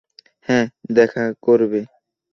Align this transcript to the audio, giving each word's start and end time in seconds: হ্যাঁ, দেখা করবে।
হ্যাঁ, 0.47 0.65
দেখা 0.91 1.23
করবে। 1.41 1.81